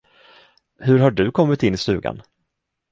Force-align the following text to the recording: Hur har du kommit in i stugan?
Hur 0.79 0.99
har 0.99 1.11
du 1.11 1.31
kommit 1.31 1.63
in 1.63 1.73
i 1.73 1.77
stugan? 1.77 2.21